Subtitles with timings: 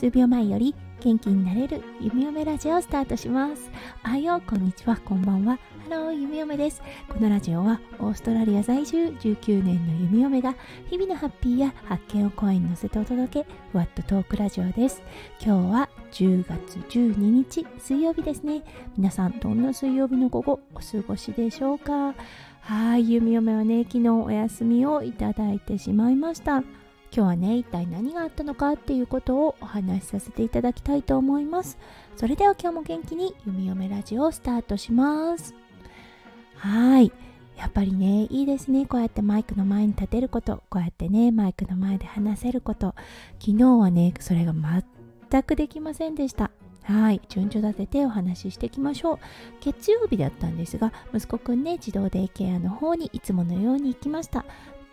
[0.00, 3.70] 数秒前より元気になれる弓嫁ラジオをスタートします。
[4.02, 4.96] おはよこんにちは。
[5.04, 5.58] こんばんは。
[5.90, 6.80] ハロー弓嫁です。
[7.06, 10.54] このラジオはオーストラリア在住19年の弓嫁が
[10.88, 15.02] 日々のハッピーや発見を声に乗せてお届けふわっとトークラジオです。
[15.38, 18.62] 今日は10月12日水曜日ですね。
[18.96, 22.14] 皆さんどんな水曜日の午後お過ごしでしょうか？
[22.62, 26.62] はい弓嫁はね昨日お休みをいただいてしまいました。
[27.12, 31.76] 今日はね一体何があったのかっていうことをお話しさせていただきたいと思います。
[32.16, 35.54] それでは今日も元気に弓嫁ラジオをスタートします。
[36.54, 37.12] はい。
[37.56, 38.86] やっぱりねいいですね。
[38.86, 40.62] こうやってマイクの前に立てること。
[40.70, 42.94] こうやってねマイクの前で話せること。
[43.38, 46.50] 昨日はねそれが全くできませんでした。
[46.84, 47.20] はい。
[47.28, 49.18] 順序立ててお話ししていきましょう。
[49.60, 54.44] 月曜日だったんですが息子くんね児童デイケアの方にいつものように行きました。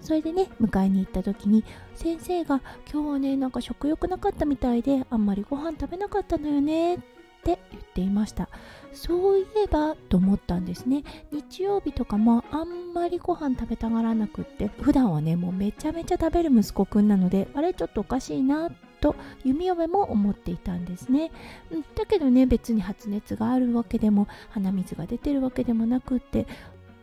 [0.00, 1.64] それでね迎えに行った時に
[1.94, 2.60] 先生が
[2.92, 6.98] 今日はねなんか食欲なかったみたいであんまりご飯食べなかったのよねっ
[7.42, 8.48] て言っていました。
[8.92, 11.04] そういえばと思ったんですね。
[11.30, 21.30] 日曜日とかもあんまりご飯食べたがらなくって普段はねもうめちゃめちゃ食べる息子くんなのであれちょっとおかしいなと弓嫁も思っていたんですね、
[21.70, 26.46] うん、だけどね別に発熱があるわけでも鼻水が出てるわけでもなくって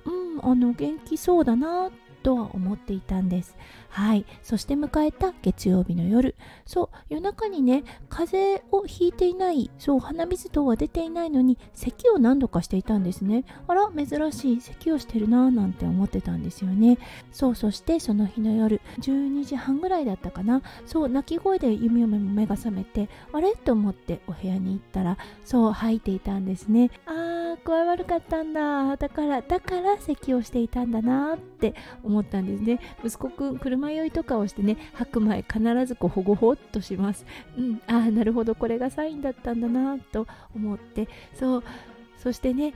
[0.06, 1.92] うんあの元気そうだなっ
[2.28, 3.56] とは思っていたんです。
[3.90, 4.26] はい。
[4.44, 6.36] そして迎えた月曜日の夜。
[6.66, 13.46] そう夜中にね風邪をひいていないそう鼻水等は出ていないのに咳を何度かしていたんですね。
[13.68, 14.62] あら珍しい。
[14.62, 16.98] 咳をしてるなぁなんて思ってたんですよね。
[17.32, 20.62] そうそしてその日の夜12時半ぐらいだったかな。
[20.86, 23.56] そう泣き声で弓嫁も目が覚めてあれ？
[23.56, 26.92] と思ってお部屋に行ったらそう吐いていたんですね。
[27.06, 28.96] あー具合悪かったんだ。
[28.98, 32.80] だからだから咳をしていたんだなって思ったんですね。
[33.04, 37.25] 息子くん車酔いとかをしてね吐く前必ずこうほごほっとします。
[37.58, 41.07] うんああなるほどこれがサインだったんだなと思って。
[41.34, 41.63] そう
[42.18, 42.74] そしてね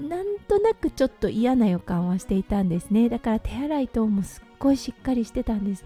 [0.00, 3.08] なんとなくちょっと嫌な予感はしていたんですね。
[3.08, 5.84] だから手洗い等もすっごいしっかりしてたんです。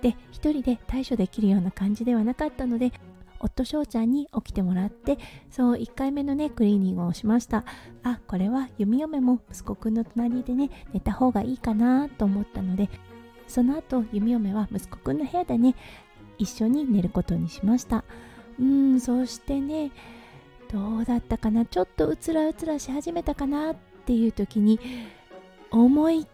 [0.00, 2.92] で一人で対処できるような感じではなかったので
[3.38, 5.18] 夫翔ちゃんに起きてもらって
[5.50, 7.64] そう1回目のねクリーニングをしました。
[8.02, 12.88] あこれは弓嫁も息子くんの隣でね寝た方がいいかなと思ったので
[13.48, 15.74] その後弓嫁は息子くんの部屋でね
[16.38, 18.04] 一緒に寝ることにしました。
[18.60, 19.90] うんそしてね
[20.70, 21.64] どうだったかな？
[21.64, 23.76] ちょっとうつらうつらし始めたかなっ
[24.06, 24.80] ていう時に
[25.70, 26.26] 思いっ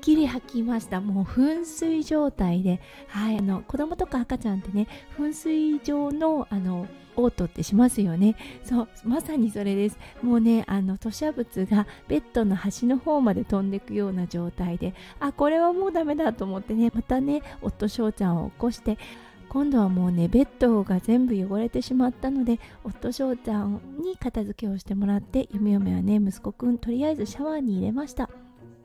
[0.00, 1.00] きり吐きました。
[1.00, 4.86] もう噴水状態で、はい、あの子供とか赤ちゃんってね
[5.18, 6.86] 噴水状のあの
[7.20, 8.36] 嘔吐ってしますよね。
[8.64, 9.98] そうまさにそれです。
[10.22, 18.98] もうねあの吐砂物がベッドの端の方まで飛んでいくような状態であこれはもうダメだと思ってねまたね夫翔ちゃんを起こして
[19.48, 28.30] 今度はもうねベッドが全部汚れてしまったので夫翔ちゃんに片付けをしてもらって嫁嫁はね息子くんとりあえずシャワーに入れました。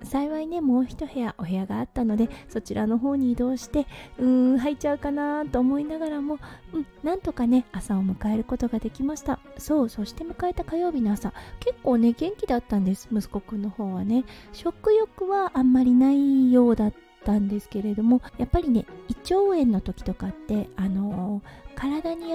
[0.05, 6.39] 幸いねもう一部屋お部屋があったのでそちらの方に移動してうーん入っちゃうかなと思いながらも、
[6.73, 9.39] うん、なんとかね朝を迎えることができました。
[9.57, 11.33] そうそして迎えた火曜日の朝。
[11.59, 14.23] 結構ね元気だったんです息子くんの方はね。
[14.53, 16.93] 食欲はあんまりないようだっ
[17.23, 21.14] たんですけれどもやっぱりね胃腸炎の時とかってあの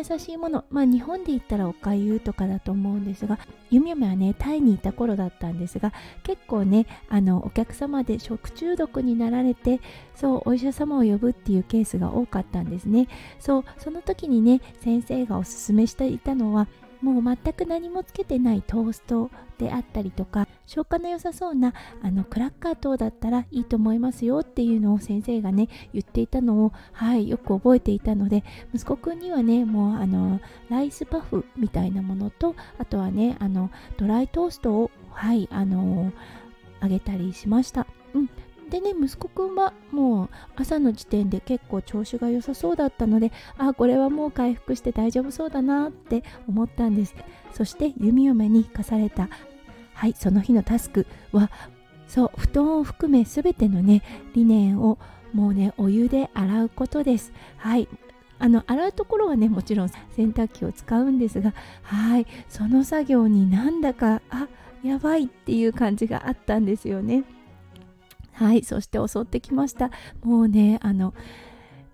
[0.00, 0.65] 優しいもの。
[0.71, 3.38] まあ日本で言ったらおかゆとかだと思うんですが
[3.71, 9.81] ゆみゆみはねタイにいた頃だったんですが結構ねあのお客様で食中毒になられて
[10.15, 13.09] そうお医者様を呼ぶっていうケースが多かったんですね。
[13.38, 16.67] そうその時にね先生がおすすめしていたのは
[17.03, 36.12] もう全く何もつけてないトーストであったりとか消化の良さそうなあのクラッカー等だったらいいと思いますよっていうのを先生がね言っていたのをはいよく覚えていたので息子くんにはねもうあのライスパフみたいなものとあとはねあのドライトーストをはいあの
[36.78, 37.88] あげたりしました。
[38.14, 38.31] うん、
[38.70, 47.14] でね息子くんはもう朝の時点で結構調子が良さそうだったのであこれはもう回復して大丈夫そうだなって思ったんです
[47.52, 49.28] そして弓嫁に課された
[49.94, 51.50] はいその日のタスクは
[52.06, 54.02] そう布団を含め全てのね
[54.34, 54.98] リネンを
[55.32, 57.32] もうねお湯で洗うことです。
[57.56, 57.88] はい。
[58.42, 61.52] あの洗うところはねもちろん洗濯機を使うんですが
[61.82, 62.26] はい。
[62.48, 64.48] その作業になんだかあ
[64.82, 67.25] やばいっていう感じがあったんですよね。
[68.32, 68.64] はい。
[68.64, 69.90] そして襲ってきました。
[70.25, 71.14] もうねあの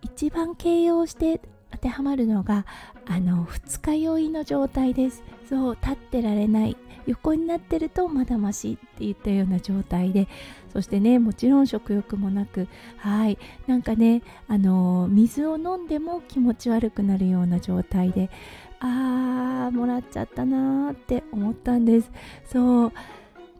[0.03, 1.41] 一番形容して
[1.77, 2.65] 当てはまるのが
[3.07, 5.23] あの二日酔いの状態です。
[5.49, 6.77] そう立ってられない。
[7.07, 10.27] 横になってるとまだましっていったような状態で。
[10.73, 12.67] そしてねもちろん食欲もなく。
[12.97, 13.39] はい。
[13.67, 18.31] なんかねあの水を飲んでも気持ち悪くなるような状態で。
[18.79, 22.11] あーもらっちゃったなーって思ったんです。
[22.47, 22.93] そう。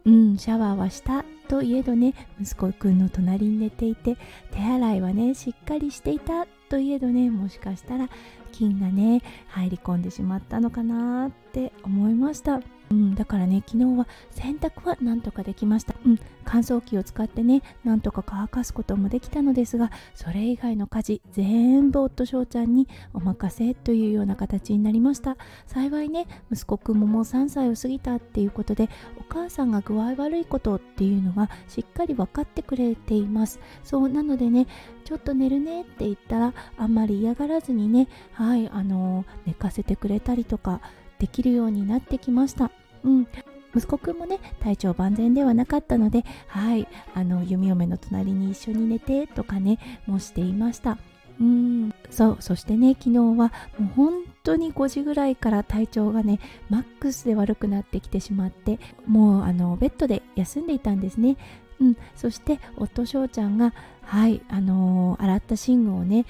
[0.05, 4.17] うんシャワーはしたといえどね息子くんの隣に寝ていて
[4.51, 8.09] 手洗いはねしっかりしていたといえどねもしかしたら
[8.51, 12.61] 菌がね入り込んでしまったのかなって思いました。
[12.89, 25.37] うん、だからね昨日は洗濯はなんとかできました、うん、乾燥機を使ってねなんとか乾かすこともできたのですがそれ以外の家事全部夫翔ちゃんにお任せというような形になりました。
[25.65, 33.59] 幸いね息子くんももう3歳を過ぎたっていうことでお母さんが具合悪いことっていうのがしっかり分かってくれています。
[33.83, 34.67] そうなのでね
[35.03, 40.81] ちょっと寝るねって言ったらあんまり嫌がらずにねはいあのー、寝かせてくれたりとか
[41.19, 42.71] できるようになってきました。
[43.03, 43.27] うん。
[43.75, 46.87] 息子くんもね体調万全ではなかったのではい。
[47.13, 50.97] あの弓嫁の隣に一緒に寝てとかねもしていました。
[51.39, 51.93] うん。
[52.09, 53.49] そうそしてね昨日はも
[53.81, 61.37] う本当に5時ぐらいから体調がねマックスで悪くなってきてしまってもうあのベッドで休んでいたんですね。
[61.79, 64.41] うん、そして夫翔ちゃんがはい。
[64.49, 66.25] あのー、洗った寝具をね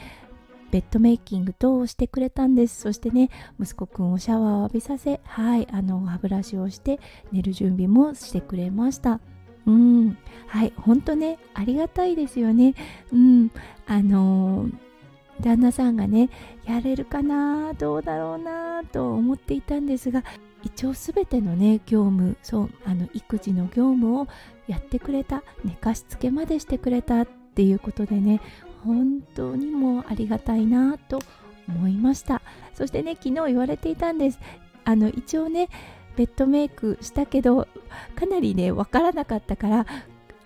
[0.71, 2.81] ベッドメイキング等をしてくれたんです。
[2.81, 3.29] そしてね
[3.59, 6.99] 息子くんをシャワーを浴びさせはいあの歯ブラシをして
[7.31, 9.19] 寝る準備もしてくれました。
[9.65, 10.17] うん。
[10.47, 12.75] はい本当ねありがたいですよね。
[13.11, 13.51] うん。
[13.85, 14.73] あのー、
[15.41, 16.29] 旦那さんがね
[16.65, 20.23] やれるかなどうだろうなと思っていたんですが
[20.63, 24.27] 一応全てのね業務そうあの育児の業務を
[24.67, 28.41] やってくれた寝かしつけまでしてくれたっていうことでね
[28.83, 31.19] 本当にもうありがたいなと
[31.67, 32.41] 思いました。
[32.73, 34.39] そしてね昨日言われていたんです。
[34.85, 35.69] あの一応ね
[36.15, 37.67] ベッドメイクしたけど
[38.15, 39.85] かなりねわからなかったから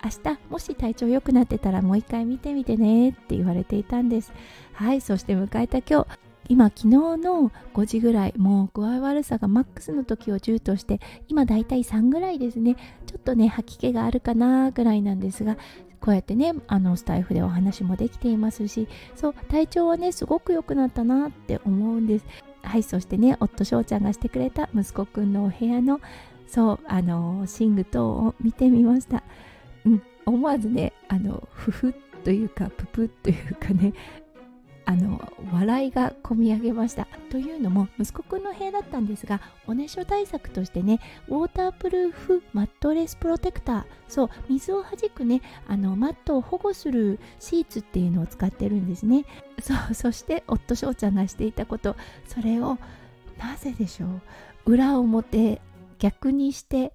[0.04, 4.34] 明日もし体調良くなってたらもう一回見てみてねって言われていたんです。
[4.74, 6.20] はいそして迎えた今日。
[6.50, 11.00] 今昨日の5時ぐらいもう具合悪さがマックスの時を10として
[11.30, 12.76] 今だいたい3ぐらいですね。
[13.06, 15.56] ちょっとね吐き気があるかなぐらいなんですが
[16.02, 22.26] こうやってねあのスタイフでお話もできていますしそう体調はねすごく良くなったなって思うんです。
[22.64, 26.02] はいそしてね夫翔ちゃんがしてくれた息子くんのお部屋の
[26.48, 29.24] そうあの寝具等を見てみました。
[29.86, 31.94] うん思わずねあのふふ
[32.24, 33.94] というかぷぷというかね
[34.86, 35.22] あの
[35.54, 37.08] 笑いがこみ上げました。
[37.30, 49.26] というのも息子くんの部屋だったんですがおねしょ対策としてねウォータープルーフマットレスプロテクターそう水をはじくねあのマットを保護するシーツっていうのを使ってるんですね。
[49.62, 51.96] そうそして夫翔ちゃんがしていたこと。
[52.28, 52.78] それを
[53.38, 54.22] なぜでしょう？
[54.74, 55.62] 裏表
[56.00, 56.94] 逆にして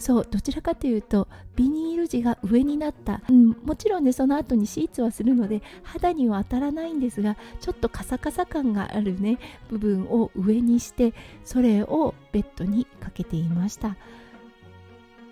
[0.00, 9.38] そうどちらかというとビニール地が上になった、うん、もちろんねその後にシーツはするので肌には当たらないんですがちょっとカサカサ感があるね
[9.68, 11.12] 部分を上にして
[11.44, 13.96] それをベッドにかけていました。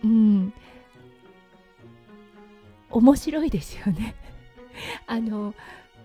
[0.04, 0.52] うん。
[2.90, 4.14] 面白いですよね。
[5.06, 5.54] あの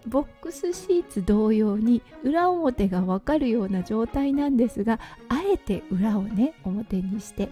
[0.07, 5.00] ボックスシーツ同様に裏表が分かるような状態なんですが
[5.30, 7.50] あえて裏をね表にして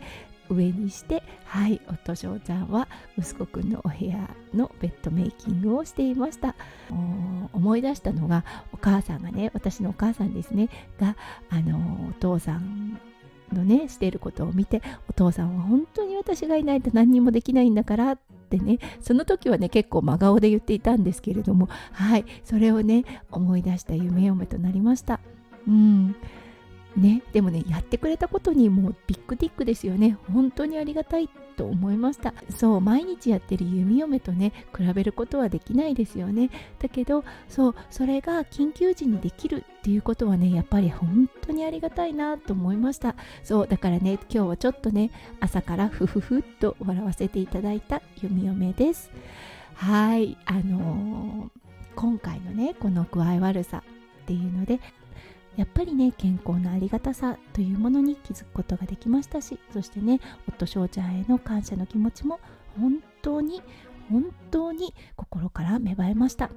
[0.53, 2.87] 上にしてはい夫翔ちゃんは
[3.17, 6.55] 息子くんのお部屋のベッドメイキングをしていました。
[7.53, 11.15] 思い出したのがお母さんがね私のお母さんですねが
[11.49, 12.99] あのお父さん
[13.53, 25.19] のねしていることを見てお父さんは本当に私がいないと何にもできないんだからってねその時はね結構真顔で言っていたんですけれどもはいそれをね思い出した夢嫁となりました。
[25.67, 26.15] うん。
[26.95, 30.17] ね、でもねやってくれたことにもうビッグティックですよね。
[30.33, 32.33] 本当にありがたいと思いました。
[32.49, 36.49] そう毎日やってる弓嫁とね比べることはできないですよね。
[36.79, 43.15] だけどそうそれが緊急時にできるっていうことはねやっぱり本当にありがたいなと思いました。
[43.43, 49.11] そうだからね今日はちょっとね朝からふふふっと笑わせていただいた弓嫁です。
[49.75, 51.49] はいあのー、
[51.95, 53.81] 今回のねこの具合悪さ
[54.23, 54.79] っていうので
[55.55, 62.39] やっぱりね健康のありがたさというものに気づくことができましたしそしてね夫翔ちゃんへの感謝の気持ちも
[62.79, 63.61] 本当に
[64.09, 66.49] 本当に心から芽生えました。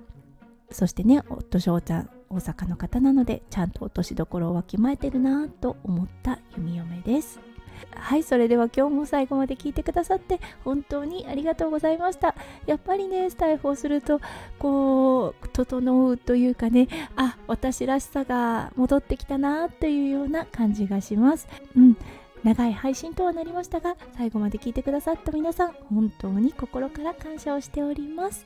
[0.71, 7.54] そしてね夫翔ちゃん大阪の方なのでちゃんと落としどころをわきまえてるなぁと思った弓嫁です。
[7.93, 12.35] はいそれでは今日も最後まで聞いてくださって本当にありがとうございました。
[12.67, 14.21] やっぱりねスタイフをすると
[14.59, 21.49] こう整うというかねあ私らしさが戻ってきたなというような感じがします。
[21.77, 21.97] うん。
[22.45, 28.45] 長い配信とはなりましたが最後まで聞いてくださった皆さん本当に心から感謝をしております。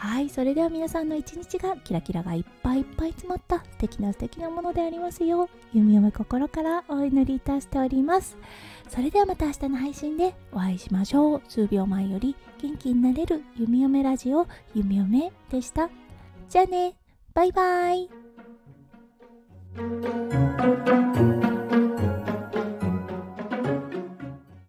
[0.00, 8.38] はいそれでは皆さんの一日がキラキラがいっぱいいっぱい詰まった素敵な素敵なものでありますよう弓め心からお祈りいたしております。
[8.88, 11.42] それではまた明日の配信でお会いしましょう。
[11.48, 15.90] 数秒前より元気になれる弓嫁ラジオ弓嫁でした。
[16.48, 16.94] じゃあね。
[17.34, 18.08] バイバイ。